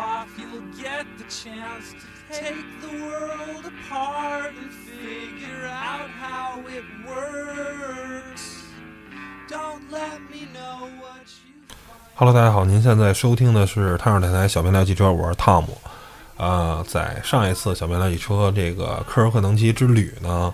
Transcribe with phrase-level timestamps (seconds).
[0.00, 6.84] off, you'll get the chance to take the world apart and figure out how it
[7.06, 8.64] works.
[9.48, 11.52] Don't let me know what you.
[12.14, 15.76] Hello，大家好，您现在收听的是汤尔电台小编聊汽车，我是汤姆。
[16.38, 20.52] 呃，在上一次小编聊汽车这个科尔克能基之旅呢，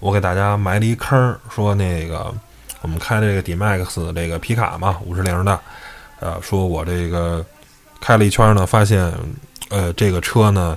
[0.00, 2.34] 我给大家埋了一坑，说那个
[2.80, 5.60] 我们开的这个 D-Max 这个皮卡嘛，五十铃的，
[6.20, 7.44] 呃，说我这个
[8.00, 9.12] 开了一圈呢，发现
[9.70, 10.76] 呃这个车呢、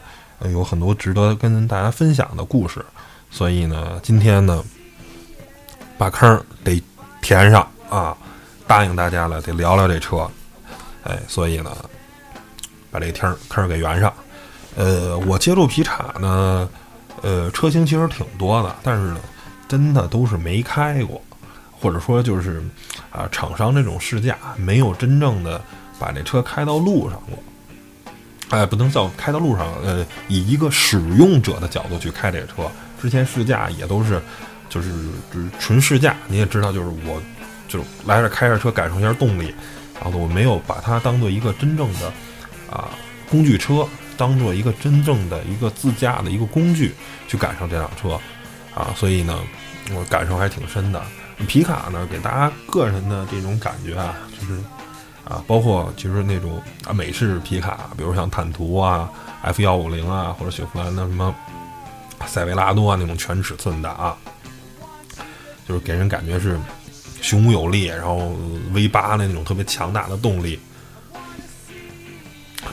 [0.51, 2.83] 有很多值得跟大家分享的故事，
[3.29, 4.63] 所以呢，今天呢
[5.97, 6.81] 把坑得
[7.21, 8.17] 填上啊，
[8.67, 10.29] 答应大家了，得聊聊这车，
[11.03, 11.75] 哎，所以呢
[12.89, 14.11] 把这个坑坑给圆上。
[14.75, 16.69] 呃，我接触皮卡呢，
[17.21, 19.19] 呃，车型其实挺多的，但是呢，
[19.67, 21.21] 真的都是没开过，
[21.71, 22.63] 或者说就是
[23.11, 25.61] 啊，厂商这种试驾没有真正的
[25.99, 27.37] 把这车开到路上过。
[28.57, 32.69] 哎，不能叫开到路上，呃，以一个使用者的角度去开这车。
[33.01, 34.21] 之前试驾也都是，
[34.69, 34.91] 就是
[35.33, 36.15] 就是纯试驾。
[36.27, 37.21] 你也知道，就是我，
[37.67, 39.53] 就来这开着车感受一下动力，
[40.01, 42.11] 然后，我没有把它当做一个真正的
[42.69, 42.89] 啊
[43.29, 46.93] 工具车，当做一个真正的一个自驾的一个工具
[47.27, 48.19] 去感受这辆车，
[48.75, 49.39] 啊，所以呢，
[49.95, 51.01] 我感受还挺深的。
[51.45, 54.59] 皮卡呢，给大家个人的这种感觉啊，就是
[55.23, 59.09] 啊，包括其实那种啊美式皮卡，比如像坦途啊、
[59.41, 61.33] F 幺五零啊，或者雪佛兰的什么
[62.25, 64.17] 塞维拉多啊那种全尺寸的啊，
[65.67, 66.59] 就是给人感觉是
[67.21, 68.35] 雄武有力，然后
[68.73, 70.59] V 八的那种特别强大的动力，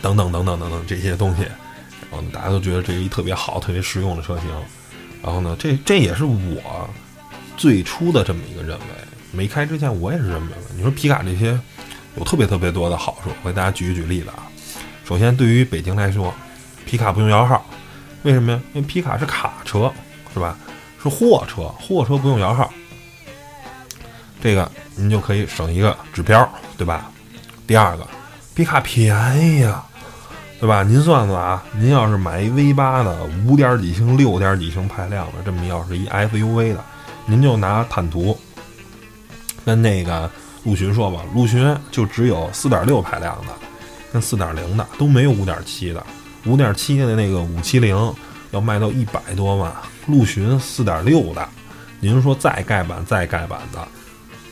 [0.00, 1.42] 等等等等等等这些东西，
[2.10, 4.48] 然后大家都觉得这是一特别好、特别实用的车型。
[5.22, 6.88] 然后呢，这这也是我
[7.58, 8.84] 最初的这么一个认为。
[9.30, 10.64] 没开之前，我也是这么认为。
[10.74, 11.60] 你说皮卡这些
[12.16, 14.48] 有特别特别多的好处，我给大家举一举例子啊。
[15.04, 16.32] 首先，对于北京来说，
[16.86, 17.62] 皮卡不用摇号，
[18.22, 18.60] 为什么呀？
[18.72, 19.92] 因为皮卡是卡车，
[20.32, 20.56] 是吧？
[21.02, 22.72] 是货车，货车不用摇号，
[24.40, 27.10] 这个您就可以省一个指标，对吧？
[27.66, 28.06] 第二个，
[28.54, 29.84] 皮卡便宜呀，
[30.58, 30.82] 对吧？
[30.82, 36.84] 您算算啊，您要是买一 V 八的五点几升、六点几升排量的，这么要是一 SUV 的，
[37.28, 38.36] 您就拿坦途
[39.64, 40.30] 跟那个
[40.64, 43.52] 陆巡说吧，陆巡就只有四点六排量的，
[44.10, 46.04] 跟四点零的都没有五点七的，
[46.46, 48.14] 五点七的那个五七零
[48.50, 49.70] 要卖到一百多万，
[50.06, 51.46] 陆巡四点六的，
[52.00, 53.86] 您说再盖板再盖板的，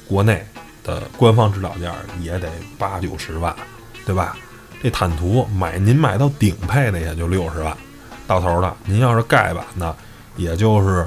[0.06, 0.46] 国内
[0.84, 3.56] 的官方指导价也得八九十万，
[4.04, 4.36] 对吧？
[4.82, 7.74] 这坦途买您买到顶配的也就六十万，
[8.26, 8.76] 到头了。
[8.84, 9.96] 您要是盖板的，
[10.36, 11.06] 也就是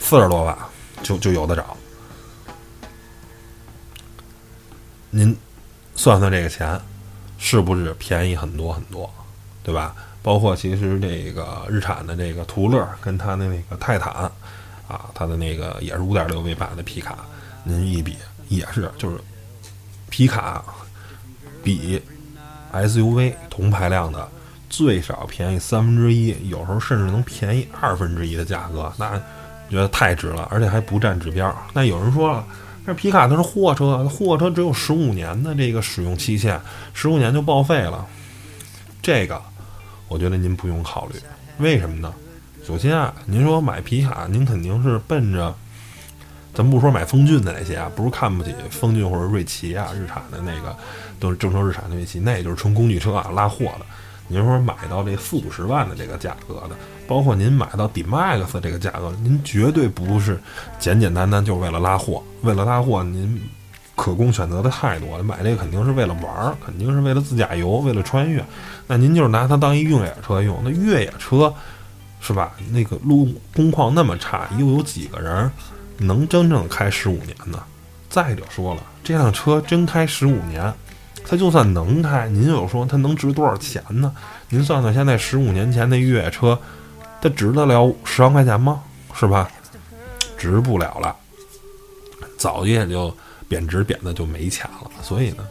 [0.00, 0.56] 四十多万，
[1.02, 1.76] 就就有的找。
[5.10, 5.36] 您
[5.94, 6.80] 算算这个钱，
[7.38, 9.12] 是不是便宜很多很多，
[9.62, 9.94] 对吧？
[10.22, 14.30] 包括其实这个日产的这个途乐跟它的那个泰坦
[14.86, 17.18] 啊，它的那个也是五点六 V 八的皮卡，
[17.64, 18.16] 您一比
[18.48, 19.18] 也是就是
[20.10, 20.62] 皮卡
[21.62, 22.02] 比
[22.72, 24.28] SUV 同排量的
[24.68, 29.20] 最少便宜三分之一，有时候甚至能便宜二分之一的价格，那
[29.70, 31.54] 觉得太值了，而且还不占指标。
[31.72, 32.44] 那有人说了。
[32.86, 36.58] 这皮卡它是货车，货车只有十五年的这个使用期限，
[36.94, 38.04] 十五年就报废了。
[39.02, 39.40] 这个，
[40.08, 41.14] 我觉得您不用考虑。
[41.58, 42.12] 为什么呢？
[42.66, 45.54] 首先啊，您说买皮卡，您肯定是奔着，
[46.54, 50.74] 咱不说买风骏的那些啊，不是看不起风骏或者瑞奇啊，日产的那个
[51.20, 53.84] 都是正说日产的瑞奇，那也就是纯工具车啊，拉货的。
[54.26, 56.74] 您说买到这四五十万的这个价格的，
[57.10, 60.40] 包括您买到 D-Max 这个价格，您绝对不是
[60.78, 62.22] 简简单单就为了拉货。
[62.42, 63.42] 为了拉货，您
[63.96, 65.24] 可供选择的太多了。
[65.24, 68.44] 买这个肯定是为了玩儿，肯定是为了自驾游，为了穿越。
[68.86, 71.52] 那您就是拿它当一越野车用，那越野车
[72.20, 72.52] 是吧？
[72.70, 75.50] 那个路工况那么差，又有几个人
[75.98, 77.60] 能真正开十五年呢？
[78.08, 80.72] 再者说了，这辆车真开十五年。
[81.26, 84.14] 它就算能开，您有说它能值多少钱呢？
[84.48, 86.58] 您算算，现在十五年前那越野车，
[87.20, 88.82] 它值得了十万块钱吗？
[89.14, 89.50] 是吧？
[90.38, 91.14] 值不了了，
[92.38, 93.14] 早也就
[93.46, 94.90] 贬值贬的就没钱了。
[95.02, 95.44] 所以呢，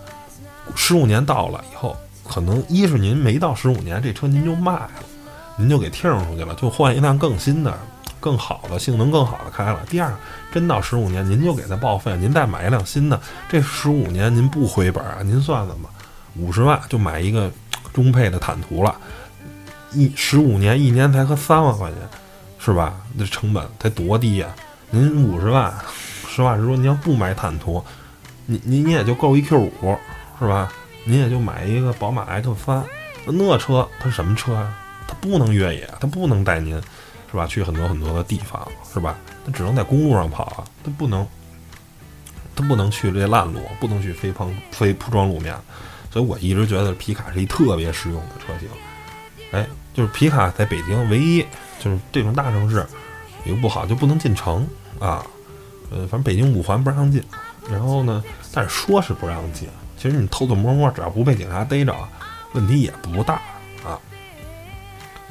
[0.75, 1.95] 十五年到了以后，
[2.27, 4.92] 可能一是您没到十五年，这车您就卖了，
[5.57, 7.77] 您就给听出去了，就换一辆更新的、
[8.19, 9.80] 更好的、性能更好的开了。
[9.89, 10.12] 第二，
[10.51, 15.19] 真到十五年，您就给它报废，您再买一辆新的，这十五年您不回本啊？
[15.21, 15.89] 您算算吧，
[16.36, 17.51] 五十万就买一个
[17.94, 18.95] 中配的坦途了，
[19.94, 21.97] 一十五年一年才合三万块钱，
[22.59, 22.95] 是吧？
[23.15, 24.47] 那成本才多低呀！
[24.91, 25.74] 您五十万，
[26.27, 27.83] 实话实说，您要不买坦途，
[28.45, 29.97] 您您也就够一 Q 五，
[30.39, 30.71] 是吧？
[31.06, 32.83] 您也就买一个宝马 X 三，
[33.25, 34.77] 那车它什么车呀？
[35.07, 36.75] 它不能越野，它不能带您，
[37.31, 37.47] 是吧？
[37.47, 39.18] 去很多很多的地方，是吧？
[39.45, 41.25] 它只能在公路上跑啊，它不能，
[42.56, 45.56] 它不能去这烂路，不能去非碰非铺装路面。
[46.12, 48.68] 所以我一直觉得皮卡是一特别实用的车型。
[49.51, 49.65] 哎，
[50.00, 51.46] 就是皮卡在北京唯一
[51.78, 52.86] 就是这种大城市
[53.44, 54.66] 有不好，就不能进城
[54.98, 55.25] 啊。
[55.92, 57.22] 呃，反正北京五环不让进，
[57.69, 58.24] 然后呢，
[58.54, 59.68] 但是说是不让进，
[59.98, 61.94] 其实你偷偷摸摸，只要不被警察逮着，
[62.54, 63.42] 问题也不大
[63.84, 64.00] 啊。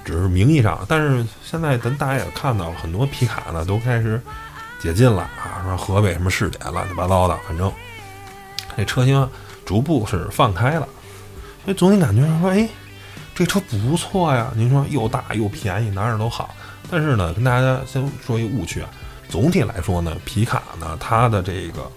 [0.05, 4.21] 只是名义上，但是现在咱大家也看到了，很多皮卡呢都开始
[4.83, 7.73] 解禁了啊，说河北什么试点乱七八糟的，反正
[8.77, 9.27] 这车型
[9.65, 10.87] 逐步是放开了。
[11.65, 12.69] 所以总体感觉说，哎，
[13.39, 14.53] 这车不错呀。
[14.57, 16.53] 您说又大又便宜，哪哪都好。
[16.91, 18.91] 但是呢，跟大家先说一误区啊。
[19.29, 21.89] 总体来说呢，皮卡呢，它的这个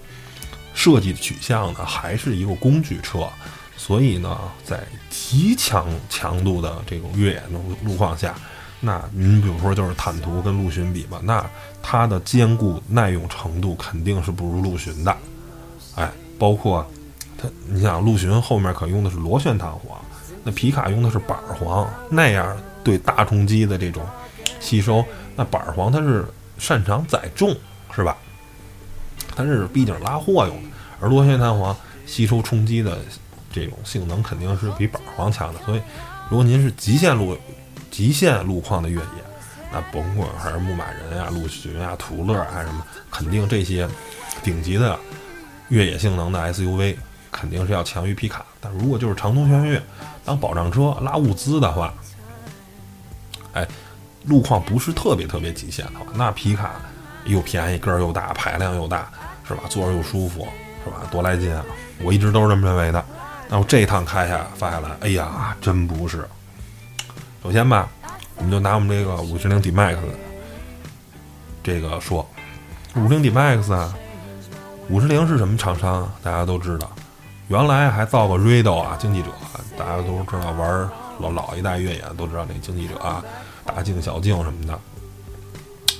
[0.72, 3.28] 设计取向呢，还是一个工具车，
[3.76, 7.48] 所以呢，在极强强度的这种越野的
[7.82, 8.36] 路况下，
[8.78, 11.44] 那您比如说就是坦途跟陆巡比吧，那
[11.82, 15.16] 它的坚固耐用程度肯定是不如陆巡的。
[15.96, 16.08] 哎，
[16.38, 16.86] 包括
[17.36, 20.00] 它，你想陆巡后面可用的是螺旋弹簧，
[20.44, 24.04] 那皮卡用的是板簧，那样对大冲击的这种
[24.60, 25.04] 吸收，
[25.36, 26.24] 那板簧它是。
[26.58, 27.52] 擅长载重
[27.92, 28.16] 是吧？
[29.34, 30.68] 它是毕竟拉货用的，
[31.00, 32.98] 而螺旋弹簧吸收冲击的
[33.52, 35.58] 这种性能肯定是比板簧强的。
[35.64, 35.82] 所以，
[36.30, 37.36] 如果您是极限路、
[37.90, 39.24] 极限路况的越野，
[39.72, 43.88] 那甭管还是牧马人呀、陆巡呀、途乐啊什么，肯定这些
[44.44, 44.96] 顶级的
[45.68, 46.94] 越野性能的 SUV
[47.32, 48.46] 肯定是要强于皮卡。
[48.60, 49.82] 但如果就是长途穿越
[50.24, 51.92] 当保障车拉物资的话，
[53.54, 53.66] 哎。
[54.26, 56.76] 路况不是特别特别极限的话，那皮卡
[57.24, 59.10] 又便宜，个儿又大，排量又大，
[59.42, 59.64] 是吧？
[59.68, 60.46] 坐着又舒服，
[60.84, 60.98] 是吧？
[61.10, 61.64] 多来劲啊！
[62.04, 63.04] 我一直都是这么认为的。
[63.48, 66.24] 那我这一趟开下发下来，哎呀，真不是。
[67.42, 67.88] 首先吧，
[68.36, 69.96] 我们就拿我们这个五十铃 D Max
[71.64, 72.24] 这个说，
[72.94, 73.92] 五十铃 D Max 啊，
[74.88, 76.12] 五十铃是什么厂商啊？
[76.22, 76.88] 大家都知道，
[77.48, 79.28] 原来还造过 Rado 啊，经济者，
[79.76, 83.22] 大家都知道玩老老一代越野都知道那经济者啊。
[83.64, 84.78] 大镜小镜什么的，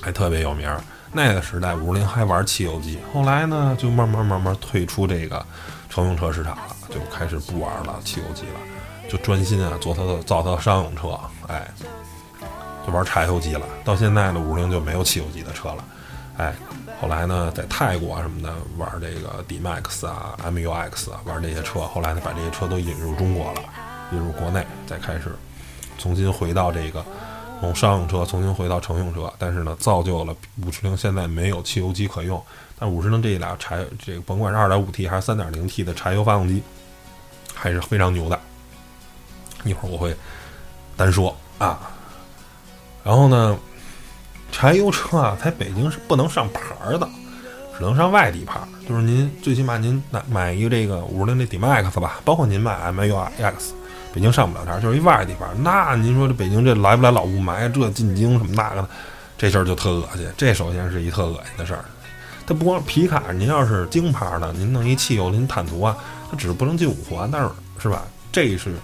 [0.01, 0.69] 还特别有名。
[1.13, 5.45] 那个时代，五菱还玩汽油机，后来呢，就慢慢慢慢退出这个
[5.89, 8.59] 乘用车市场了，就开始不玩了汽油机了，
[9.07, 11.17] 就专心啊做它的造它的商用车，
[11.47, 11.65] 哎，
[12.85, 13.65] 就玩柴油机了。
[13.85, 15.85] 到现在呢，五菱就没有汽油机的车了，
[16.37, 16.53] 哎，
[17.03, 23.61] 后来呢，在泰国什么的玩这个 D Max 啊、MUX 啊，玩这些车，后来呢，把这些车都引入中国了，
[24.13, 25.35] 引入国内，再开始
[25.97, 27.03] 重新回到这个。
[27.59, 30.33] 从商用车重新回到乘用车，但是呢，造就了
[30.65, 32.41] 五十铃现在没有汽油机可用。
[32.79, 36.63] 但五十铃这俩柴，这个甭管是二点五 T 还是三点零 T 的柴油发动机，
[37.53, 38.39] 还是非常牛的。
[39.65, 40.15] 一会儿我会
[40.95, 41.81] 单说啊。
[43.03, 43.59] 然后呢，
[44.53, 46.61] 柴油车啊，在北京是不能上牌
[46.97, 47.09] 的，
[47.75, 48.61] 只能上外地牌。
[48.87, 53.53] 就是您最起码您买买一个这个五十铃的 D Max 吧，包括您买 MUX。
[54.13, 55.47] 北京上不了台，就是一外地牌。
[55.57, 57.69] 那您说这北京这来不来老雾霾？
[57.71, 58.87] 这进京什么那个的，
[59.39, 60.31] 这事儿就特恶心。
[60.37, 61.83] 这首先是一特恶心的事儿。
[62.45, 65.97] 它不光皮卡，您要是京牌的，您弄一汽油，您坦途啊，
[66.29, 68.03] 它只是不能进五环，但是是吧？
[68.31, 68.75] 这是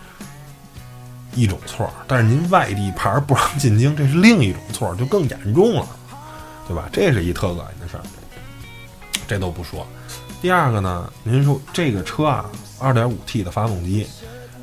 [1.33, 1.89] 一种错。
[2.07, 5.87] 但是您外地牌不让进京，这是另一种错，就更严重了，
[6.67, 6.89] 对吧？
[6.91, 8.03] 这是一特恶心的事儿。
[9.27, 9.85] 这都不说。
[10.41, 12.45] 第二个呢，您说这个车啊，
[12.79, 14.07] 二点五 T 的发动机。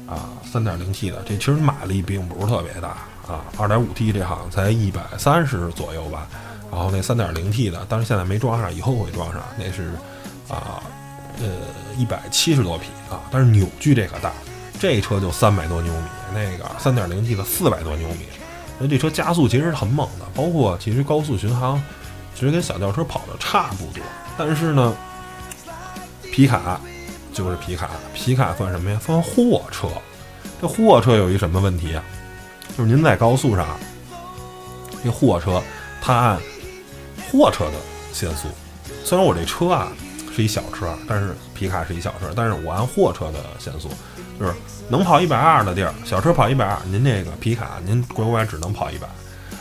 [0.06, 2.90] 啊，三点零 T 的这其实马力并不是特别大
[3.26, 6.28] 啊，二点五 T 这好像才一百三十左右吧。
[6.70, 9.42] 然后那三点零 T 的，但是现在没装上，以后会装上。
[9.58, 9.90] 那是
[10.48, 10.80] 啊，
[11.40, 11.46] 呃，
[11.98, 14.30] 一百七十多匹啊，但是扭矩这可大，
[14.78, 18.26] 这车就三百多牛米，那个三点零 T 的四百多牛米。
[18.78, 21.82] 那这车加速其实很猛的，包括其实高速巡航，
[22.34, 24.02] 其实跟小轿车跑的差不多。
[24.36, 24.94] 但是呢，
[26.32, 26.80] 皮卡。
[27.32, 28.98] 就是皮卡，皮卡算什么呀？
[29.04, 29.86] 算货车。
[30.58, 32.02] 这货车有一什么问题啊？
[32.78, 33.78] 就是您在高速上，
[35.04, 35.62] 这货车
[36.00, 36.40] 它按
[37.30, 37.72] 货车的
[38.10, 38.48] 限速。
[39.04, 39.92] 虽然我这车啊
[40.36, 43.88] 是一小车，但是皮卡是一小车，但是我按货车的限速，
[44.38, 44.52] 就是
[44.88, 49.08] 能跑一百二的地儿，小车跑一百二，您这个皮卡您乖乖只能跑一百。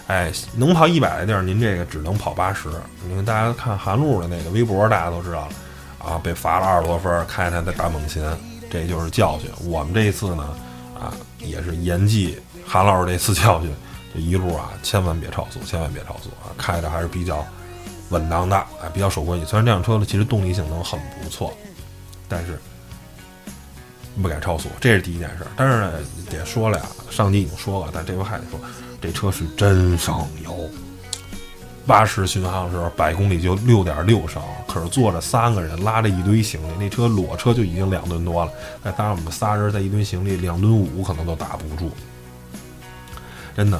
[0.07, 2.69] 哎，能跑一百的地儿，您这个只能跑八十。
[3.07, 5.49] 你看大家看韩露的那个微博，大家都知道了。
[5.97, 8.23] 啊，被罚了二十多分，开他的大猛禽，
[8.69, 9.49] 这就是教训。
[9.67, 10.55] 我们这一次呢，
[10.93, 13.73] 啊，也是严记韩老师这次教训，
[14.13, 17.43] 这一路啊，千万别超速，千万别超速啊，开的还是比较
[18.15, 19.45] 稳当的，啊，比较守规矩。
[19.45, 21.53] 虽然这辆车呢，其实动力性能很不错，
[22.29, 22.57] 但是
[24.21, 25.45] 不敢超速，这是第一件事。
[25.57, 25.91] 但是呢，
[26.31, 28.57] 得说了呀，上集已经说了，但这回还得说，
[29.01, 30.69] 这车是真省油。
[31.85, 38.51] 八十巡航的时候，百公里就六点六升，可是坐着三个人，拉着一堆行李，那车裸车就已经两吨多了，
[38.83, 41.91] 再加上我们仨人，在一堆行李两吨五可能都打不住，
[43.55, 43.79] 真的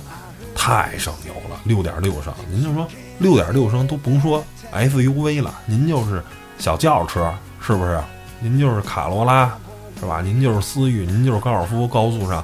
[0.53, 2.31] 太省油了，六点六升。
[2.51, 2.87] 您就说
[3.19, 4.43] 六点六升都甭说
[4.73, 6.23] SUV 了，您就是
[6.57, 7.99] 小轿车，是不是？
[8.39, 9.57] 您就是卡罗拉，
[9.99, 10.21] 是吧？
[10.21, 12.43] 您就是思域，您就是高尔夫，高速上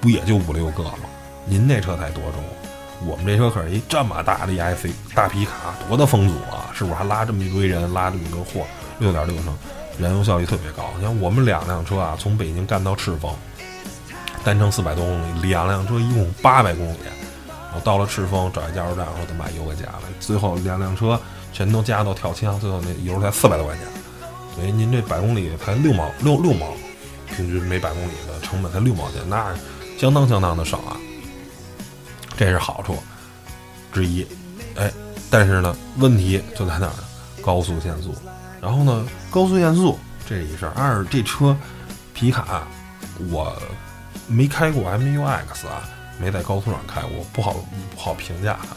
[0.00, 1.00] 不也就五六个吗？
[1.44, 2.42] 您那车才多重？
[3.04, 6.70] 我们这车可是一这么大的 EIC 大皮卡，多大风阻啊！
[6.72, 8.64] 是不是还拉这么一堆人，拉这么多货？
[9.00, 9.52] 六点六升，
[9.98, 10.84] 燃油效率特别高。
[10.96, 13.34] 你看我们两辆车啊，从北京干到赤峰，
[14.44, 16.98] 单程四百多公里，两辆车一共八百公里。
[17.72, 20.02] 然后到了赤峰，找一加油站，说得把油给加了。
[20.20, 21.18] 最后两辆车
[21.54, 23.86] 全都加到跳枪，最后那油才四百多块钱。
[24.54, 26.74] 所以您这百公里才六毛六六毛，
[27.34, 29.54] 平均每百公里的成本才六毛钱，那
[29.98, 30.94] 相当相当的省啊。
[32.36, 32.98] 这是好处
[33.90, 34.26] 之一，
[34.76, 34.92] 哎，
[35.30, 37.04] 但是呢，问题就在哪儿呢？
[37.42, 38.14] 高速限速。
[38.60, 39.98] 然后呢，高速限速
[40.28, 40.72] 这一事儿。
[40.76, 41.56] 二，这车
[42.12, 42.66] 皮卡
[43.30, 43.56] 我
[44.26, 45.88] 没开过 MUX 啊，
[46.22, 47.56] 没在高速上开过，不好
[47.92, 48.68] 不好评价它。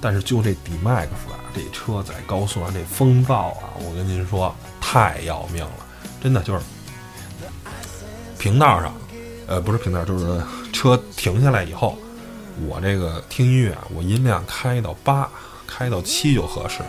[0.00, 5.86] 但是就这 D-Max 啊，这车在高速上这风噪啊，我跟您说太要命了，
[6.20, 6.60] 真的就是
[8.38, 8.92] 平道上，
[9.46, 10.42] 呃，不是平道，就是
[10.72, 11.96] 车停下来以后。
[12.66, 15.28] 我这个听音乐，我音量开到八，
[15.66, 16.80] 开到七就合适，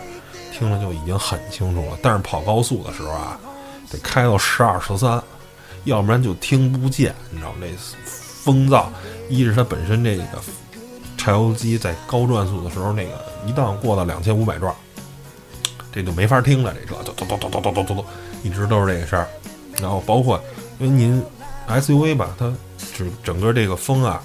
[0.52, 1.98] 听着就已经很清楚了。
[2.02, 3.38] 但是跑高速的时候啊，
[3.90, 5.22] 得开到十二十三，
[5.84, 7.14] 要不然就听不见。
[7.30, 7.66] 你知道吗？
[8.42, 8.86] 风噪，
[9.28, 10.24] 一是它本身这个
[11.16, 14.74] 柴油机在高转速的时候，那个一旦过到两千五百转，
[15.92, 16.74] 这就没法听了。
[16.74, 18.04] 这车就咚咚咚咚咚咚咚咚，
[18.42, 19.28] 一直都是这个声儿。
[19.80, 20.42] 然后包括
[20.78, 21.22] 因为您
[21.68, 22.52] SUV 吧，它
[22.96, 24.22] 整整个这个风啊。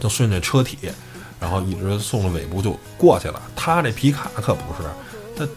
[0.00, 0.90] 就顺着车体，
[1.38, 3.40] 然后一直送到尾部就过去了。
[3.54, 4.88] 它这皮卡可不是，
[5.36, 5.48] 它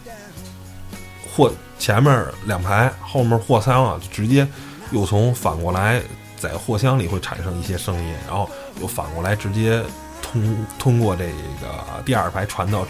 [1.34, 4.46] 货前面两排，后面货舱啊，就直接
[4.92, 6.00] 又从反过来
[6.36, 8.48] 在货箱里会产生一些声音，然后
[8.80, 9.82] 又反过来直接
[10.22, 11.24] 通通过这
[11.60, 12.86] 个第二排传到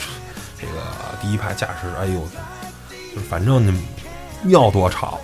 [0.60, 0.72] 这个
[1.20, 1.88] 第一排驾驶。
[1.98, 2.20] 哎呦，
[3.14, 3.82] 就反正你
[4.48, 5.18] 要多吵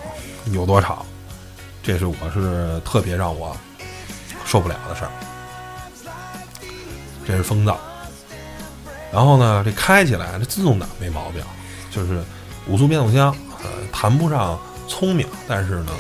[0.46, 1.04] 有多吵，
[1.82, 3.56] 这是我是特别让我
[4.44, 5.10] 受不了的事儿。
[7.24, 7.76] 这是风噪，
[9.12, 11.40] 然后呢，这开起来这自动挡没毛病，
[11.90, 12.20] 就是
[12.66, 15.92] 五速变速箱，呃，谈不上聪明，但是呢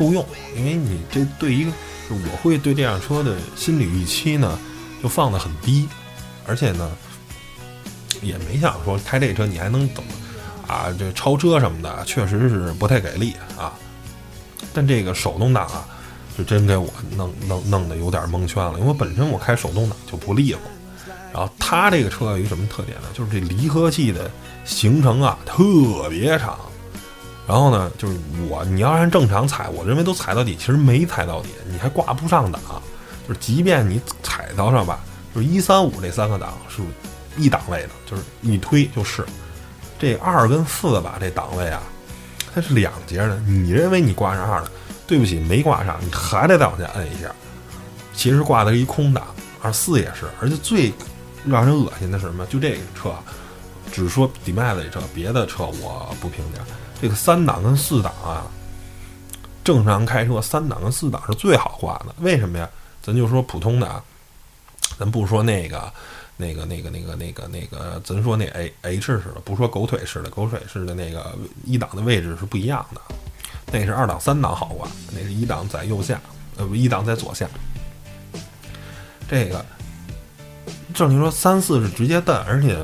[0.00, 0.26] 够用，
[0.56, 1.70] 因为你这对一个
[2.08, 4.58] 我会对这辆车的心理预期呢
[5.02, 5.86] 就放的很低，
[6.46, 6.90] 而且呢
[8.22, 10.10] 也没想说开这车你还能怎么
[10.66, 13.74] 啊，这超车什么的，确实是不太给力啊，
[14.72, 15.86] 但这个手动挡啊。
[16.38, 20.60] 就真给我弄弄弄得有点蒙圈了，因为本身我开手动挡就不利索，
[21.34, 23.08] 然后它这个车有一个什么特点呢？
[23.12, 24.30] 就是这离合器的
[24.64, 26.58] 行程啊特别长，
[27.50, 28.16] 然后呢，就是
[28.48, 32.62] 我你要按正常踩，我认为都踩到底，其实没踩到底，你还挂不上档，
[33.26, 35.00] 就是即便你踩到上吧，
[35.34, 36.80] 就是一三五这三个档是
[37.36, 39.26] 一档位的，就是一推就是，
[39.98, 41.82] 这二跟四吧这档位啊，
[42.54, 44.70] 它是两节的，你认为你挂上二了？
[45.08, 47.34] 对不起，没挂上，你还得再往下摁一下。
[48.14, 49.26] 其实挂的是一空档，
[49.60, 50.26] 二四也是。
[50.40, 50.92] 而且最
[51.44, 52.46] 让人恶心的是什么？
[52.46, 53.12] 就这个车，
[53.90, 56.60] 只说 D-Max 这车，别的车我不评价。
[57.00, 58.44] 这个三档跟四档啊，
[59.64, 62.14] 正常开车三档跟四档是最好挂的。
[62.18, 62.68] 为什么呀？
[63.02, 64.04] 咱就说普通的啊，
[64.98, 65.90] 咱不说那个、
[66.36, 73.00] 那个、那个、那个、那个、那个，咱说那 A H 式的，不说狗腿式的，狗腿式的那个一档的位置是不一样的。
[73.72, 76.20] 那是二档、三档好挂，那是一档在右下，
[76.58, 77.48] 呃不，一档在左下。
[79.26, 79.64] 这个，
[80.92, 82.76] 正经说三四是直接蹬，而且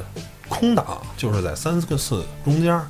[0.48, 2.80] 空档就是在三四个四中间。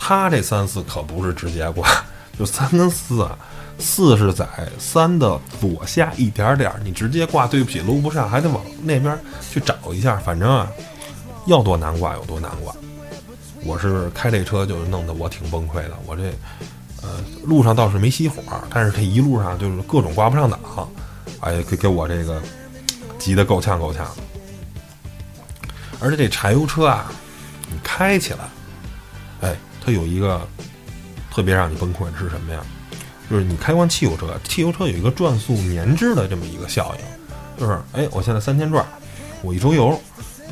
[0.00, 1.86] 它这三四可不是直接挂，
[2.36, 3.38] 就三跟四啊，
[3.78, 9.16] 四是在三的左下一点点，你直接挂，对不起，搂不上，还得往那边
[9.52, 10.16] 去找一下。
[10.16, 10.66] 反正啊，
[11.46, 12.74] 要多难挂有多难挂。
[13.62, 16.22] 我是开这车就弄得我挺崩溃的，我这。
[17.02, 17.08] 呃，
[17.44, 20.60] 路上倒是没熄火，但是这一路上就是各种挂不上档，
[21.40, 22.42] 哎，给给我这个
[23.18, 24.06] 急得够呛够呛。
[25.98, 27.10] 而且这柴油车啊，
[27.70, 28.40] 你开起来，
[29.40, 29.56] 哎，
[29.90, 30.40] 有一个
[31.30, 32.60] 特别让你崩溃的是什么呀？
[33.30, 38.84] 就是你开惯汽油车，汽油车有一个转速粘滞的这么一个效应，就是哎，我现在三千转，
[39.42, 40.00] 我一周油，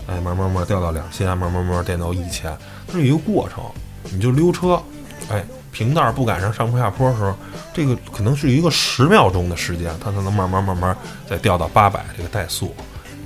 [0.07, 3.65] 哎，慢慢慢掉到两千，慢慢慢慢变到一千，它是一个过程，
[4.13, 4.83] 你就溜车，
[5.31, 5.45] 哎。
[5.71, 7.37] 平道不赶上上坡下坡的时候，
[7.75, 10.97] 这个可能是一个十秒钟的时间，它才能慢慢慢慢
[11.29, 12.75] 再掉到八百这个怠速。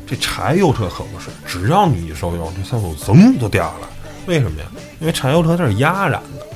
[0.06, 3.86] 这柴油车可不是，只要你一收油，这像速噌就掉下来。
[4.26, 4.66] 为什么呀？
[5.00, 6.46] 因为柴油车它是压燃的，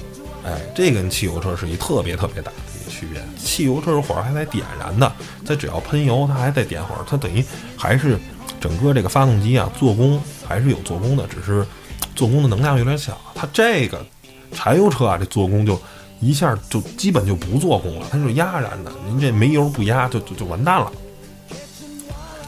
[0.45, 3.21] 哎，这跟汽油车是一特别特别大的一个区别。
[3.37, 5.13] 汽油车是火还在点燃的，
[5.47, 7.45] 它只要喷油，它还在点火，它等于
[7.77, 8.19] 还是
[8.61, 11.67] 整个这个发动机啊做工还是有做工的，只是
[12.15, 13.19] 做工的能量有点小。
[13.35, 14.05] 它这个
[14.53, 15.81] 柴油车啊，这做工就
[16.21, 20.91] 一下就基本就不做工了，它是压燃的，您这没油不压就就就完蛋了。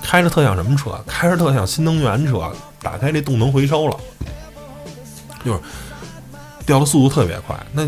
[0.00, 0.98] 开着特像什么车？
[1.06, 3.96] 开着特像新能源车，打开这动能回收了，
[5.48, 5.60] 就是
[6.66, 7.56] 掉的速度特别快。
[7.72, 7.86] 那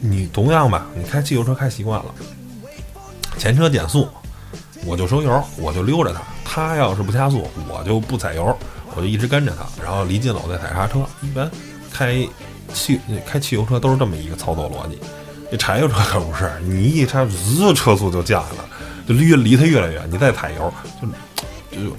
[0.00, 2.14] 你同样吧，你开汽油车开习惯了，
[3.38, 4.06] 前车减速，
[4.84, 6.20] 我就收油，我就溜着它。
[6.44, 8.54] 它要是不加速，我就不踩油，
[8.94, 9.82] 我就一直跟着它。
[9.82, 11.00] 然后离近了，我再踩刹车。
[11.22, 11.50] 一般
[11.90, 12.26] 开
[12.74, 14.98] 汽开汽油车都是这么一个操作逻辑。
[15.50, 18.68] 这柴油车可不是，你一刹滋，车速就降下来了，
[19.08, 20.08] 就离离它越来越远。
[20.10, 21.08] 你再踩油，就。
[21.72, 21.96] 就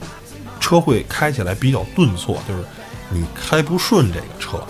[0.60, 2.64] 车会开起来比较顿挫，就是
[3.10, 4.62] 你开不顺这个车。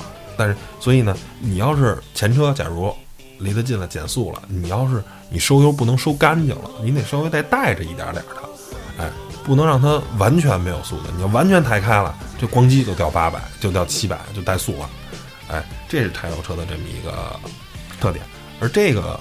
[0.42, 2.92] 但是，所以呢，你要是前车假如
[3.38, 8.26] 离得近了减速了，你要是你收油不能收干净了，你得稍微再带着一点点的，
[8.98, 9.12] 哎，
[9.44, 11.04] 不能让它完全没有速度。
[11.16, 14.90] 你要完全抬开了，这咣叽就掉八百，就掉七百，就怠速了。
[15.48, 17.40] 哎，这是柴油车的这么一个
[18.00, 18.26] 特点。
[18.60, 19.20] 而这个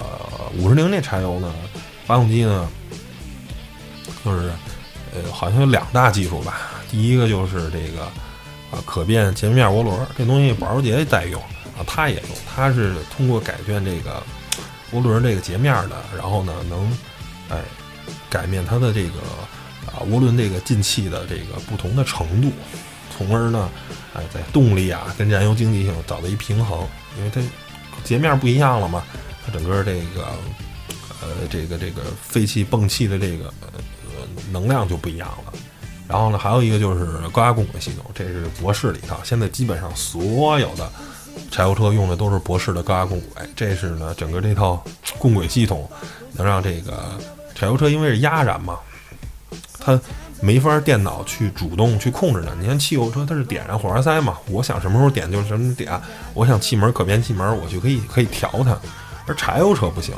[0.57, 1.53] 五十铃这柴油呢，
[2.07, 2.67] 发动机呢，
[4.25, 4.51] 就是。
[5.13, 6.71] 呃，好像有两大技术吧。
[6.89, 8.07] 第一个就是这个
[8.71, 11.41] 啊，可变截面涡轮，这东西保时捷在用
[11.77, 12.29] 啊，它也用。
[12.55, 14.23] 它是通过改变这个
[14.93, 16.97] 涡轮这个截面的，然后呢，能
[17.49, 17.61] 哎
[18.29, 19.19] 改变它的这个
[19.85, 22.51] 啊涡轮这个进气的这个不同的程度，
[23.15, 23.69] 从而呢，
[24.13, 26.87] 哎在动力啊跟燃油经济性找到一平衡。
[27.17, 27.41] 因为它
[28.03, 29.03] 截面不一样了嘛，
[29.45, 30.27] 它整个这个
[31.21, 33.67] 呃这个这个废气泵气的这个呃。
[34.51, 35.53] 能量就不一样了，
[36.11, 39.17] 然后呢，还有一个就是高压共轨系统，这是博世的一套。
[39.23, 40.91] 现在基本上所有的
[41.49, 44.83] 柴油车用的都是博世的高压共轨，这是呢整个这套
[45.17, 45.89] 共轨系统
[46.33, 47.17] 能让这个
[47.55, 48.77] 柴油车因为是压燃嘛，
[49.79, 49.97] 它
[50.41, 52.53] 没法电脑去主动去控制的。
[52.59, 55.89] 你看汽油车它是点燃火花塞嘛，我想什么时候点就什么点，
[56.33, 58.77] 我想气门可变气门我就可以可以调它，
[59.27, 60.13] 而柴油车不行，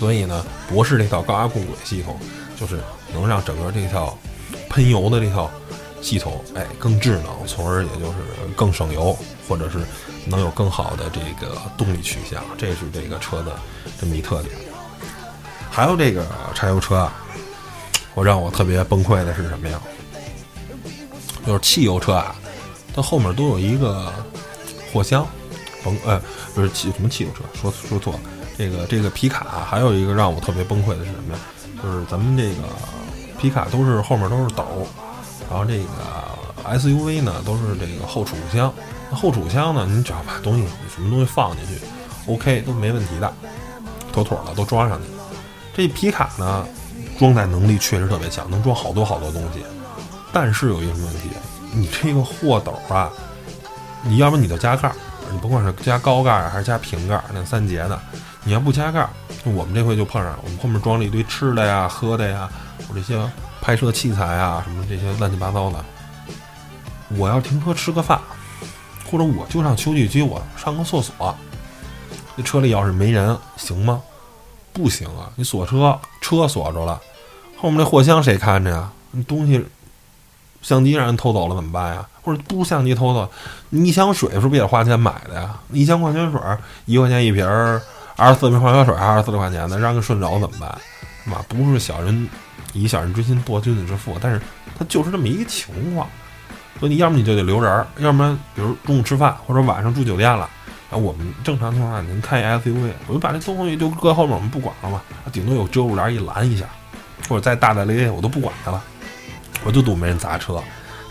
[0.00, 2.18] 所以呢，博世这套高压共轨系统
[2.58, 2.80] 就是。
[3.14, 4.16] 能让整个这套
[4.72, 5.50] 喷油的这套
[6.00, 8.14] 系统，哎，更智能，从而也就是
[8.56, 9.14] 更省油，
[9.46, 9.78] 或者是
[10.24, 13.54] 能有更好的这个动力取向，这是这个车的
[14.00, 14.54] 这么一特点。
[15.70, 17.12] 还有这个柴油车啊，
[18.14, 19.78] 我让我特别崩溃的是什么呀？
[21.46, 22.34] 就是汽油车啊，
[22.94, 24.10] 它后面都有一个
[24.90, 25.26] 货箱，
[25.84, 26.18] 甭呃，
[26.54, 28.20] 不是汽什么汽油车，说说错了。
[28.56, 31.40] 这个这个皮卡还有一个让我特别崩溃的是什么呀？
[31.82, 32.68] 就是咱们这个。
[33.42, 34.64] 皮卡都是后面都是斗，
[35.50, 38.72] 然后这个 SUV 呢都是这个后储物箱。
[39.10, 41.84] 那后储物箱呢，你只要把东西什么东西放进去
[42.32, 43.32] ，OK 都没问题的，
[44.12, 45.08] 妥妥的都装上去。
[45.74, 46.64] 这皮卡呢，
[47.18, 49.64] 装载能力确实特别强，能装好多好多东西。
[50.32, 51.30] 但是有一个什么问题？
[51.74, 53.10] 你这个货斗啊，
[54.02, 54.94] 你要不你就加盖儿，
[55.32, 58.00] 你甭管是加高盖儿还是加平盖儿，那三节的，
[58.44, 59.10] 你要不加盖儿，
[59.44, 62.48] 我们这回就碰上了，我们后面装了一堆吃的呀、喝的呀。
[62.88, 63.16] 我这些
[63.60, 65.84] 拍摄器材啊，什么这些乱七八糟的，
[67.10, 68.20] 我要停车吃个饭，
[69.10, 71.36] 或者我就上休息区我上个厕所，
[72.34, 74.02] 那车里要是没人行吗？
[74.72, 75.30] 不行啊！
[75.36, 77.00] 你锁车，车锁着了，
[77.56, 78.90] 后面那货箱谁看着呀？
[79.12, 79.64] 你东西
[80.62, 82.08] 相机让人偷走了怎么办呀？
[82.22, 83.30] 或者不相机偷走，
[83.68, 85.60] 你一箱水是不是也花钱买的呀？
[85.70, 86.40] 一箱矿泉水
[86.86, 87.46] 一块钱一瓶，
[88.22, 90.78] 二十四瓶矿泉水二十四块钱的，让个顺走怎么办？
[91.24, 92.28] 妈，不是小人。
[92.74, 94.40] 以小人之心度君子之腹，但是
[94.78, 96.08] 它就是这么一个情况，
[96.80, 100.48] 所以你要么你就得留人，要不然比如中午吃饭或者晚上住酒店了，
[100.90, 106.64] 然后我们正常情况下您开 SUV，我就把这东西就搁后面，我们不管了嘛，顶多有遮物帘一拦一下，
[107.28, 108.82] 或者再大大咧咧我都不管它了，
[109.64, 110.58] 我就赌没人砸车。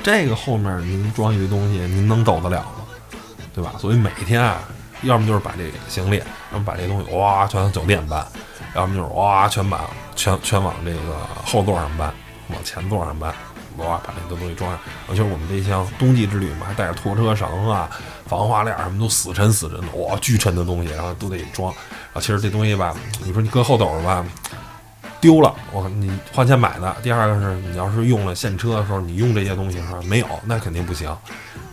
[0.01, 3.17] 这个后面您装一堆东西，您能走得了吗？
[3.53, 3.73] 对吧？
[3.77, 4.61] 所以每天啊，
[5.03, 6.17] 要么就是把这行李，
[6.51, 8.25] 然后把这东西哇全往酒店搬。
[8.73, 9.81] 要么就是哇，全把
[10.15, 10.99] 全全往这个
[11.45, 12.13] 后座上搬，
[12.47, 13.33] 往前座上搬，
[13.77, 14.79] 哇，把那东西装上。
[15.09, 17.89] 尤其是我们这一箱冬季之旅嘛，还带着拖车绳啊、
[18.27, 21.73] 防滑链什么都死沉死沉的，哇，巨沉的东西，然后都得装。
[22.13, 24.25] 啊，其实这东西吧，你说你搁后斗吧，
[25.21, 31.07] 丢了，我你花钱买的；第二个是你要是用了现车的时候，你用这些东西的时候没有，那肯定不行。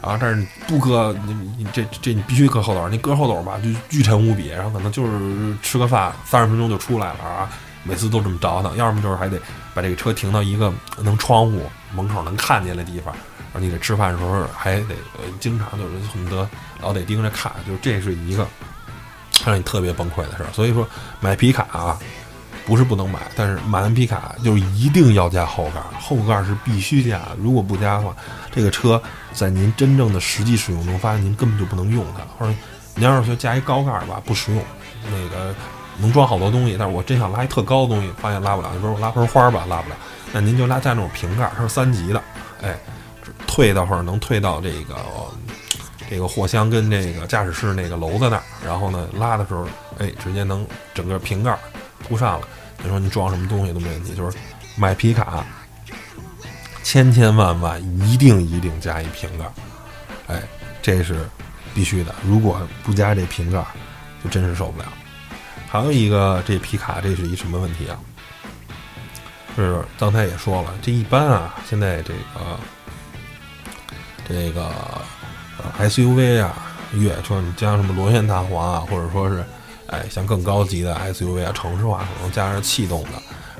[0.00, 7.50] 啊，但是不搁你你这这你必须搁后斗，你搁后斗吧就巨沉无比，然后可能就是吃个饭三十分钟就出来了啊，
[7.82, 9.40] 每次都这么着腾，要么就是还得
[9.74, 13.12] 把这个车停到一个能窗户门口能看见的地方，
[13.52, 14.94] 然后你得吃饭的时候还得
[15.40, 16.48] 经常就是恨不得
[16.80, 18.46] 老得盯着看，就这是一个
[19.44, 20.48] 让你特别崩溃的事儿。
[20.52, 20.86] 所以说
[21.18, 21.98] 买皮卡啊。
[22.68, 27.22] 不是不能买，但是买完皮卡就一定要加后盖，后盖是必须加。
[27.38, 28.14] 如果不加的话，
[28.52, 29.02] 这个车
[29.32, 32.22] 在您真正的实际使用中，发现您根本就不能用它。
[32.38, 32.54] 或者
[32.94, 34.62] 您要是说加一高盖吧，不实用，
[35.10, 35.54] 那个
[35.96, 38.68] 能装好多东西，但是我真想拉一特高的东西，发现拉不了。
[38.74, 39.96] 你比如我拉盆花吧，拉不了，
[40.30, 42.22] 那您就拉加那种平盖，它是三级的，
[42.60, 42.78] 哎，
[43.46, 44.94] 退到或者能退到这个
[46.10, 49.66] 这个货箱跟这个驾驶室那个楼子那儿，然后呢拉的时候，
[49.98, 51.58] 哎，直接能整个平盖
[52.08, 52.48] 铺上了。
[52.80, 54.38] 你说你装什么东西都没问题，就是
[54.76, 55.44] 买皮卡，
[56.84, 59.44] 千千万万一定一定加一瓶盖，
[60.28, 60.42] 哎，
[60.80, 61.28] 这是
[61.74, 62.14] 必须的。
[62.24, 63.60] 如果不加这瓶盖，
[64.22, 64.86] 就真是受不了。
[65.68, 67.98] 还有一个，这皮卡这是一什么问题啊？
[69.56, 72.60] 是刚才也说了，这一般啊，现在这个
[74.28, 74.70] 这个
[75.80, 76.54] SUV 啊，
[76.92, 79.44] 越野车你加什么螺旋弹簧啊，或者说是。
[79.88, 83.10] 哎，像更高级的 SUV 啊，城市化可能加上气动的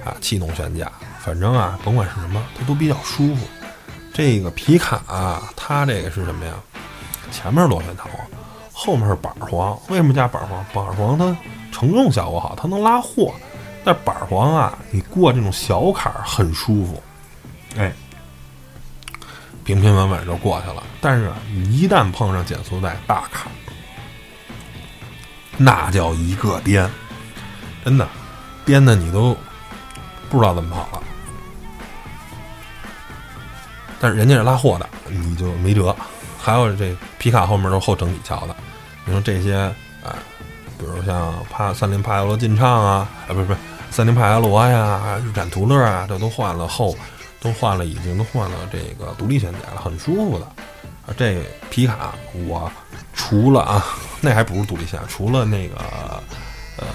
[0.05, 3.47] 啊，气动悬架，反正啊，甭管是什么，它都比较舒服。
[4.13, 6.53] 这个皮卡啊，它这个是什么呀？
[7.31, 8.27] 前面是螺旋弹簧，
[8.73, 9.79] 后面是板簧。
[9.89, 10.65] 为什么加板簧？
[10.73, 11.37] 板簧它
[11.73, 13.33] 承重效果好，它能拉货。
[13.85, 17.03] 但板簧啊，你过这种小坎儿很舒服，
[17.77, 17.93] 哎，
[19.65, 20.83] 平平稳稳就过去了。
[21.01, 23.55] 但是你，一旦碰上减速带大坎儿，
[25.59, 26.89] 那叫一个颠，
[27.85, 28.09] 真的，
[28.65, 29.37] 颠的你都
[30.31, 31.03] 不知道怎么跑了。
[34.01, 35.95] 但是人家是拉货的，你就没辙。
[36.41, 38.55] 还有这皮卡后面都后整体桥的，
[39.05, 39.57] 你说这些
[40.05, 40.15] 啊，
[40.79, 43.59] 比如像帕三菱帕杰罗劲畅啊，啊不是不是
[43.91, 46.97] 三菱帕杰罗呀，日产途乐啊，这都换了后，
[47.41, 50.47] 都换了，已经都换了这个独立悬架了，很舒服的。
[51.17, 52.15] 这皮卡
[52.47, 52.71] 我。
[53.15, 53.85] 除了啊，
[54.21, 55.01] 那还不是独立线。
[55.09, 55.75] 除了那个，
[56.77, 56.87] 呃，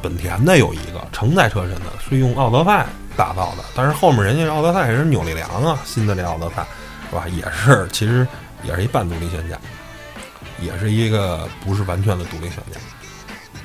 [0.00, 3.64] 本田的有一个承载车身的，是用奥德赛打造的。
[3.74, 6.64] 但是后面人家奥德赛也是扭力梁啊，新的这奥德赛
[7.10, 7.26] 是吧？
[7.26, 8.24] 也是，其实
[8.62, 9.58] 也是一半独立悬架，
[10.60, 12.78] 也是一个不是完全的独立悬架。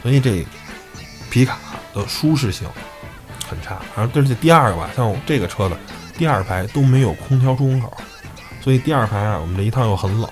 [0.02, 0.44] 所以这
[1.30, 1.60] 皮卡
[1.94, 2.68] 的舒适性
[3.48, 3.78] 很差。
[3.96, 5.78] 然后，而且第二个吧，像这个车的
[6.18, 7.96] 第二排都没有空调出风口，
[8.62, 10.30] 所以第二排啊，我们这一趟又很冷。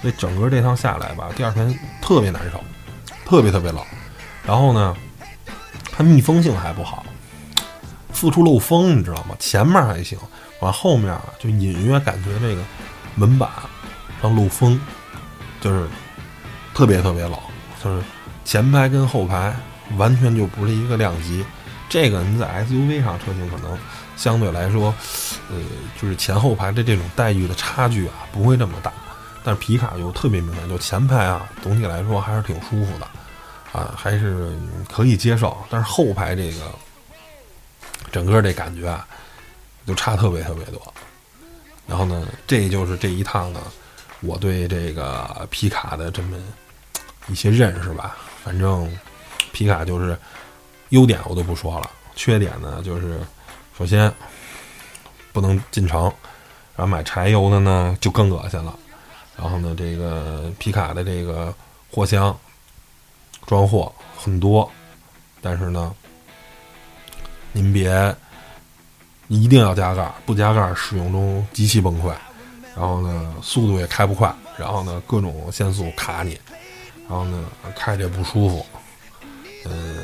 [0.00, 2.60] 所以整个这趟下来吧，第二天特别难受，
[3.24, 3.80] 特别特别冷。
[4.44, 4.96] 然后呢，
[5.92, 7.06] 它密封性还不好，
[8.12, 9.36] 四处漏风，你知道吗？
[9.38, 10.18] 前面还行，
[10.58, 12.62] 完后面就隐约感觉这个
[13.14, 13.48] 门板
[14.20, 14.80] 上漏风，
[15.60, 15.86] 就是
[16.74, 17.38] 特别特别冷，
[17.84, 18.02] 就是
[18.44, 19.54] 前排跟后排
[19.96, 21.44] 完全就不是一个量级。
[21.92, 23.78] 这个你在 SUV 上车型可能
[24.16, 24.94] 相对来说，
[25.50, 25.58] 呃，
[26.00, 28.90] 就是前后排的这种待遇的差距啊，不会这么大。
[29.44, 33.06] 但是皮卡就特别明显，就前排啊，总体来说还是挺舒服的，
[33.78, 34.56] 啊，还是
[34.90, 35.54] 可以接受。
[35.68, 36.72] 但是后排这个
[38.10, 39.06] 整个这感觉啊，
[39.86, 40.80] 就差特别特别多。
[41.86, 43.60] 然后呢，这就是这一趟呢，
[44.20, 46.38] 我对这个皮卡的这么
[47.26, 48.16] 一些认识吧。
[48.42, 48.90] 反正
[49.52, 50.16] 皮卡就是
[50.92, 53.18] 优点我都不说了，缺点呢就是
[53.76, 54.12] 首先
[55.32, 56.02] 不能进城，
[56.76, 58.78] 然后买柴油的呢就更恶心了。
[59.34, 61.52] 然后呢，这个皮卡的这个
[61.90, 62.38] 货箱
[63.46, 64.70] 装货很多，
[65.40, 65.94] 但是呢，
[67.52, 68.14] 您别
[69.28, 72.12] 一定要加盖，不加盖使用中极其崩溃。
[72.76, 76.38] 然后呢，速度也开不快，然后呢，各种限速卡你，
[77.08, 78.66] 然后呢，开着也不舒服。
[79.64, 80.01] 嗯，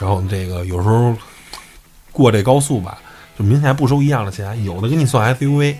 [0.00, 1.16] 然后这个有时候
[2.12, 2.98] 过这高速吧，
[3.38, 5.76] 就明显不收一样的钱，有的给你算 SUV。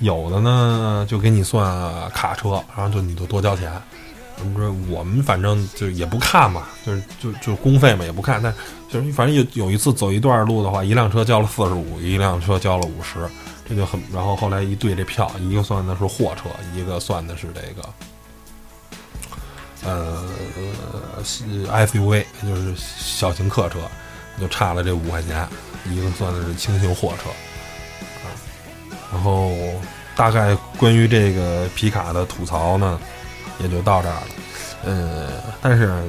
[0.00, 1.64] 有的呢，就给你算
[2.10, 3.72] 卡车，然后就你就多交钱。
[4.40, 8.38] 我们说我们反正就也不看嘛，就是就就公费嘛也不看。
[8.42, 8.54] 但
[8.90, 13.26] 就是反正有有一次走一段路的话，一辆车交了四十五，一辆车交了五十，
[13.66, 13.98] 这就很。
[14.12, 17.88] 然后后来一对这票，一个算的是货车，一个算的是这个
[19.84, 20.24] 呃
[21.22, 23.78] SUV，就是小型客车，
[24.40, 25.46] 就差了这五块钱。
[25.84, 27.30] 一个算的是轻型货车。
[28.24, 28.30] 啊
[29.12, 29.52] 然后，
[30.16, 32.98] 大概关于这个皮卡的吐槽呢，
[33.60, 34.26] 也就到这儿了。
[34.84, 35.28] 呃，
[35.62, 36.02] 但是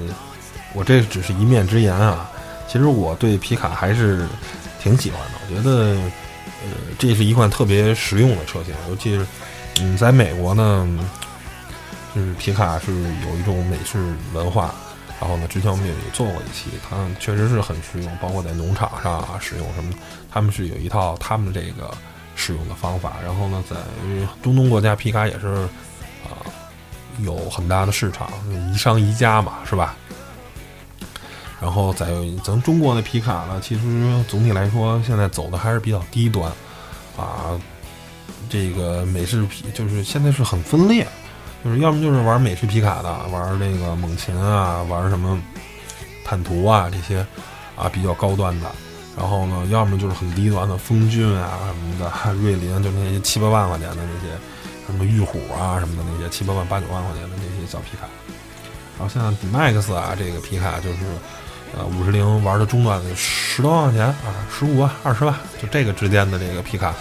[0.73, 2.29] 我这只是一面之言啊。
[2.67, 4.27] 其实我对皮卡还是
[4.81, 5.95] 挺喜欢的，我觉得
[6.65, 9.25] 呃这是一款特别实用的车型，尤其是
[9.79, 10.85] 嗯在美国呢，
[12.17, 12.91] 就是皮卡是
[13.27, 14.73] 有一种美式文化。
[15.19, 19.93] 然后呢，之前我们也做过一期，它确实是很实用，包括在农场上啊使用什么，
[20.31, 21.91] 他们是有一套他们这个
[22.35, 23.13] 使用的方法。
[23.23, 23.75] 然后呢，在
[24.41, 25.47] 中东国家，皮卡也是
[26.23, 26.41] 啊
[27.19, 28.31] 有很大的市场，
[28.71, 29.95] 宜商宜家嘛，是吧？
[31.59, 32.07] 然后在
[32.43, 36.51] 咱中国的皮卡呢，其实总体来说现在走的还是比较低端
[37.17, 37.59] 啊，
[38.49, 41.07] 这个美式皮就是现在是很分裂。
[41.63, 45.37] 就是要么就是玩美式皮卡的，玩那个猛禽啊，玩什么
[46.23, 47.25] 坦途啊这些
[47.75, 48.71] 啊比较高端的，
[49.17, 54.33] 然后呢，要么就是很低端的风骏啊什么的， 瑞麟就那些七八万块钱的那些，
[54.85, 58.07] 什么玉虎啊什么的那些七八万八九万块钱的那些小皮卡，
[58.97, 60.97] 然后像 D Max 啊这个皮卡就是
[61.77, 66.93] 呃五十铃玩的中端的十多万块钱啊，十五万二十万就这个之间的这个皮卡。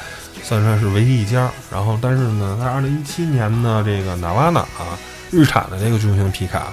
[0.47, 4.97] 算算是唯一一家，然后但是呢，在二零一七年呢，这个纳瓦纳啊，
[5.33, 6.71] 日产的这个中型皮卡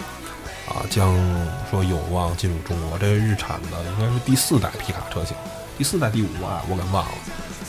[0.67, 1.11] 啊，将
[1.71, 2.99] 说有望进入中国。
[2.99, 5.35] 这是日产的应该是第四代皮卡车型，
[5.75, 7.11] 第四代第五啊，我给忘了，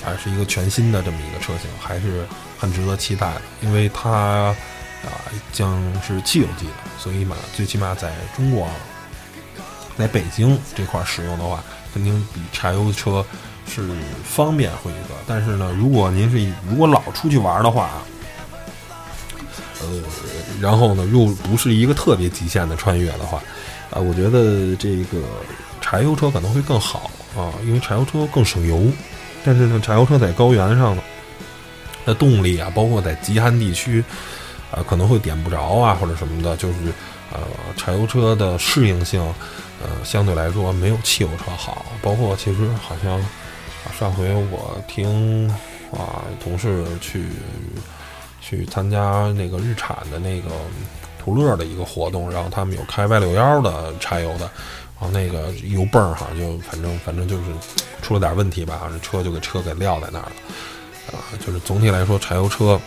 [0.05, 2.27] 还是一个全新的这么一个车型，还是
[2.59, 5.09] 很值得期待的，因为它啊
[5.53, 8.69] 将是汽油机的，所以嘛，最起码在中国，
[9.97, 11.65] 在北京这块使用的话，
[11.95, 13.25] 肯定比柴油车。
[13.67, 13.83] 是
[14.23, 17.91] 方便会一个，但是呢，如果您是如果老出去玩的话，
[19.81, 20.03] 呃，
[20.61, 23.43] 然后呢又不是一个特别极限的穿越的话，
[23.91, 25.19] 啊，我觉得这个
[25.81, 28.87] 柴油车可能会更好啊，因为柴油车更省油。
[29.45, 30.97] 但是呢，柴油车在高原上，
[32.07, 34.05] 的动力啊，包括在极寒地区
[34.71, 36.75] 啊，可能会点不着啊，或者什么的，就是
[37.33, 37.41] 呃，
[37.77, 39.21] 柴油车的适应性，
[39.83, 41.85] 呃，相对来说没有汽油车好。
[42.01, 43.21] 包括其实好像。
[43.93, 45.49] 上回我听
[45.93, 47.27] 啊同事去
[48.41, 50.51] 去参加那个日产的那个
[51.19, 54.51] 途乐的一个活动，然后他们有开 Y 六幺的柴油的，
[55.01, 57.45] 然后那个油泵哈就反正反正就是
[58.03, 61.25] 出了点问题吧，这车就给车给撂在那儿了啊。
[61.45, 62.79] 就是总体来说，柴油车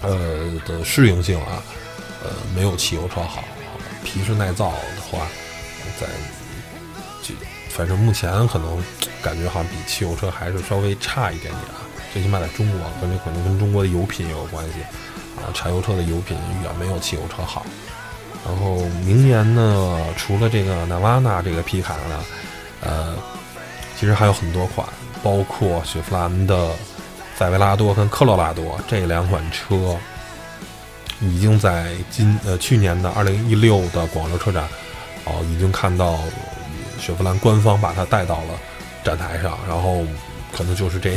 [0.00, 1.62] 呃的适应性啊，
[2.24, 3.44] 呃没有汽油车好，
[4.02, 5.26] 皮实耐造的话，
[6.00, 6.06] 在
[7.22, 7.34] 就
[7.74, 8.82] 反正目前可能。
[9.22, 14.80] 感觉好像比汽油车还是稍微差一点点啊，最起码在中国，跟这可能跟中国的油品也有关系
[15.40, 15.46] 啊。
[15.54, 17.64] 柴油车的油品远没有汽油车好。
[18.44, 22.24] 然后明年呢，除了这个纳瓦纳这个皮卡呢，
[22.80, 23.14] 呃，
[23.96, 24.84] 其实还有很多款，
[25.22, 26.70] 包括雪佛兰的
[27.36, 29.96] 塞维拉多跟科罗拉多这两款车，
[31.20, 34.64] 已经在今呃去年的二零一六的广州车展，
[35.26, 36.18] 哦，已经看到
[37.02, 38.58] 雪佛兰官方把它带到了。
[39.04, 40.04] 展台上，然后
[40.56, 41.14] 可能就是这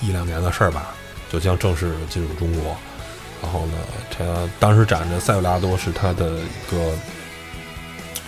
[0.00, 0.88] 一两年的事儿吧，
[1.30, 2.76] 就将正式进入中国。
[3.40, 3.74] 然后呢，
[4.10, 4.24] 它
[4.58, 6.92] 当时展的塞维拉多是它的一个，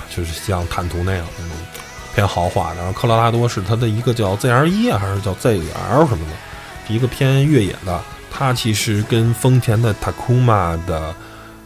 [0.08, 1.56] 就是像坦途那样那种
[2.14, 2.76] 偏豪华的。
[2.76, 8.00] 然后科罗拉多是它的一个叫 ZR 一啊，还是叫 ZL 什么的，一个偏越野的。
[8.30, 11.12] 它其实跟丰田的 Takuma 的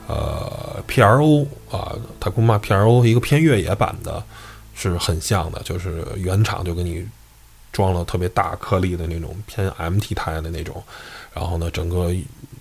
[0.06, 4.24] 呃 PRO 啊，Takuma PRO 一个偏越野版的，
[4.76, 7.04] 是很像的，就是原厂就给你。
[7.72, 10.82] 装了特别大颗粒的那种偏 MT 胎的那种，
[11.34, 12.10] 然后呢，整个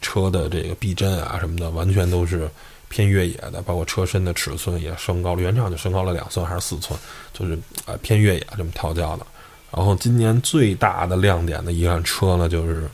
[0.02, 2.50] 车的这个避震啊什么的，完全都是
[2.90, 7.00] 偏越野的，包括车身的尺寸也升高了，原厂就升高了两寸还是四寸，
[7.32, 9.26] 就是呃偏越野这么调教的。
[9.72, 12.90] 然后今年最大的亮点的一辆车呢，就是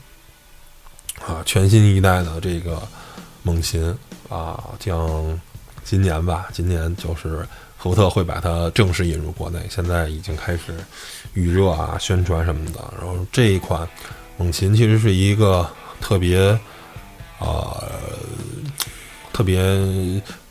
[1.26, 2.80] 啊全新一代的这个
[3.42, 3.82] 猛禽
[4.28, 5.40] 啊，将
[5.82, 7.44] 今年吧，今年就是。
[7.82, 10.72] 福特会把它正式引入国内，现在已经开始
[11.34, 12.78] 预热啊、宣传什么的。
[12.96, 13.88] 然后这一款
[14.36, 15.68] 猛禽其实是一个
[16.00, 16.56] 特别，
[17.40, 17.82] 呃，
[19.32, 19.60] 特别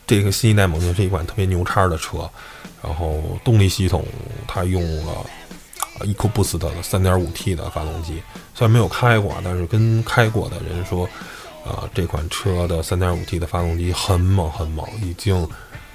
[0.06, 2.28] 这个新一代猛禽是一款特别牛叉的车。
[2.82, 4.04] 然后动力系统
[4.46, 5.24] 它用了
[6.00, 8.22] EcoBoost 的 3.5T 的发动机，
[8.54, 11.08] 虽然没有开过，但是跟开过的人说，
[11.64, 15.48] 呃，这款车的 3.5T 的发动机很猛很猛，已经。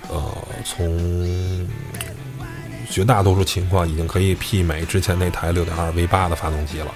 [0.10, 1.67] 呃，从
[2.89, 6.93] 绝大多数情况已经可以媲美之前那台6.2 V8 的发动机了，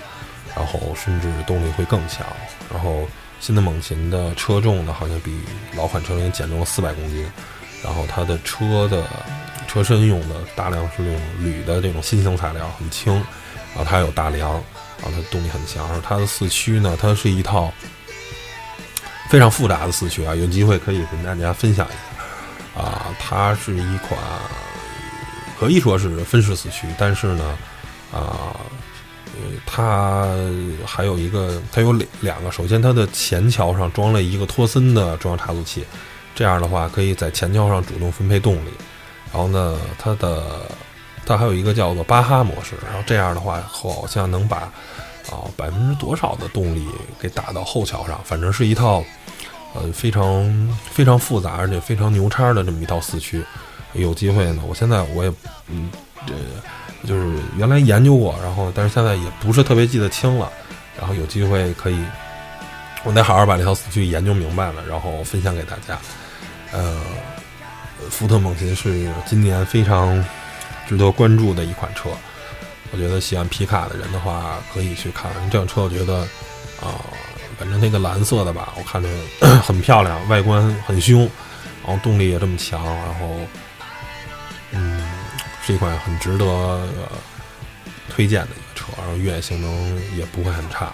[0.56, 2.26] 然后甚至动力会更强。
[2.71, 3.06] 然后
[3.41, 5.38] 新的猛禽的车重呢，好像比
[5.76, 7.26] 老款车型减重了400公斤。
[7.84, 9.04] 然后它的车的
[9.67, 13.13] 车身用的大量是用铝的这种新型材料，很轻。
[13.13, 14.52] 然后它有大梁，
[15.02, 15.89] 然后它动力很强。
[15.91, 17.74] 而它的四驱呢，它是一套
[19.30, 22.11] 非常复杂的四驱啊，有机会可以跟大家分享一下。
[22.75, 24.19] 啊，它是一款
[25.60, 27.57] 可以说是分时四驱，但是呢，
[28.12, 28.55] 啊，
[29.25, 30.27] 呃，它
[30.86, 32.51] 还有一个，它有两两个。
[32.51, 35.86] 首先，它的前桥上装了一个托森的中央差速器，
[36.34, 38.69] 这样的话可以在前桥上主动分配动力。
[39.31, 40.62] 然后呢，它的
[41.25, 44.57] 它还有一个叫做巴哈模式，然后这样的话好像能把
[45.29, 46.88] 啊百分之多少的动力
[47.19, 49.03] 给打到后桥上，反正是一套
[49.73, 53.43] 呃非常非常复杂而且非常牛叉的这么一套四驱。
[53.93, 55.34] 有机会呢，我现在我也
[55.67, 55.89] 嗯
[56.25, 56.34] 这
[57.07, 60.51] 就是原来研究过，然后但是现在也不是特别记得清了，
[60.97, 61.97] 然后有机会可以
[63.03, 65.99] 我得好好把这套四驱研究明白了，然后分享给大家，
[66.71, 67.01] 呃。
[68.10, 70.25] 福特猛禽是今年非常
[70.88, 72.10] 值得关注的一款车，
[72.91, 75.31] 我觉得喜欢皮卡的人的话可以去看。
[75.51, 76.21] 这辆车我觉得
[76.81, 76.97] 啊，
[77.62, 79.08] 反正那个蓝色的吧，我看着
[79.62, 81.30] 很漂亮，外观很凶，
[81.86, 83.38] 然后动力也这么强，然后
[84.71, 85.00] 嗯，
[85.63, 86.88] 是一款很值得
[88.10, 90.91] 推荐的一个车，然后越野性能也不会很差，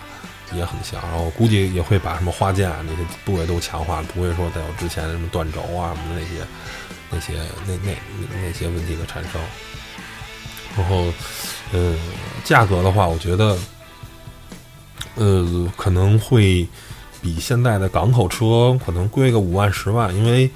[0.51, 6.45] 也很强，然后估计也会把什么花键啊那些部位都强化了，不会说再有之前什么断轴啊什么那些。
[7.09, 7.93] 那些那那
[8.33, 9.41] 那些问题的产生，
[10.75, 11.05] 然后，
[11.71, 11.95] 呃，
[12.43, 13.57] 价格的话，我觉得，
[15.17, 16.67] 呃，可能会
[17.21, 20.49] 比现在的港口车可能贵个五万十万，因为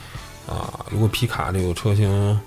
[0.47, 2.39] 啊，如果皮卡这个车型，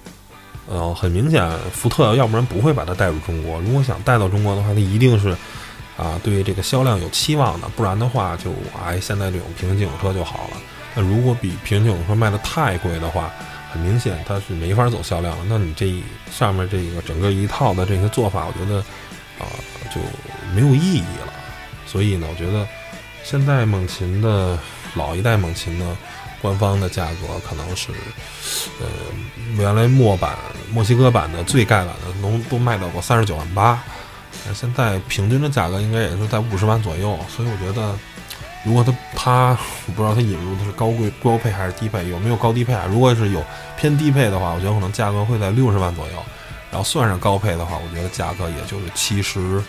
[0.68, 3.60] 呃，很明显，福特要不然不会把它带入中国。
[3.60, 5.36] 如果想带到中国的话，它一定是
[5.96, 8.50] 啊，对这个销量有期望的，不然的话，就
[8.82, 10.56] 哎，现在这种平行进口车就好了。
[10.94, 13.30] 那如果比平行进口车卖的太贵的话，
[13.72, 15.44] 很明显，它是没法走销量了。
[15.48, 15.92] 那你这
[16.30, 18.78] 上面这个整个一套的这些做法，我觉得
[19.38, 19.50] 啊
[19.92, 20.00] 就
[20.54, 21.33] 没有意义了。
[21.94, 22.66] 所以呢，我觉得
[23.22, 24.58] 现在猛禽的
[24.96, 25.96] 老一代猛禽呢，
[26.42, 27.92] 官方的价格可能是
[28.80, 28.86] 呃
[29.56, 30.36] 原来墨版
[30.72, 33.80] 墨西哥版的最盖版的能都卖到过三十九万八，
[34.52, 37.16] 现在平均的价格应该也是在五十万左右。
[37.28, 37.96] 所以我觉得。
[38.66, 42.86] 如果它它我不知道它引入的是高贵高配还是低配，有没有高低配啊？
[42.88, 43.44] 如果是有
[43.76, 46.12] 偏低配的话，我觉得可能价格会在六十万左右。
[46.70, 49.62] 然后算上高配的话，我觉得价格也就是七十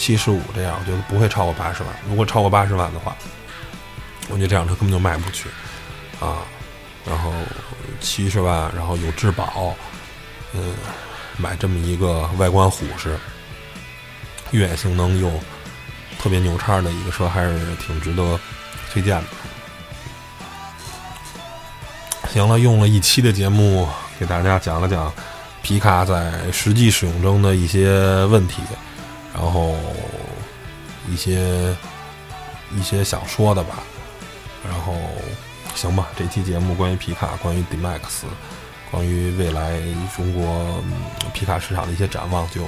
[0.00, 1.92] 七十五这样，我觉得不会超过八十万。
[2.08, 3.14] 如果超过八十万的话，
[4.30, 5.50] 我觉得这辆车根本就卖不去
[6.18, 6.38] 啊。
[7.04, 7.30] 然后
[8.00, 9.74] 七十万，然后有质保，
[10.54, 10.74] 嗯，
[11.36, 13.18] 买这么一个外观虎实，
[14.52, 15.30] 越野性能又。
[16.22, 18.38] 特别牛叉的一个车，还是挺值得
[18.92, 19.24] 推荐的。
[22.28, 25.10] 行了，用了一期的节目给大家讲了讲
[25.62, 28.60] 皮卡在实际使用中的一些问题，
[29.34, 29.74] 然后
[31.08, 31.74] 一些
[32.72, 33.82] 一些想说的吧。
[34.62, 34.94] 然后
[35.74, 38.24] 行吧，这期节目关于皮卡，关于 D-Max，
[38.90, 39.80] 关于未来
[40.14, 40.82] 中国
[41.32, 42.62] 皮卡市场的一些展望，就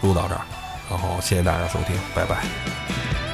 [0.00, 0.40] 录到这儿。
[0.88, 3.25] 然后谢谢大家收听，拜拜。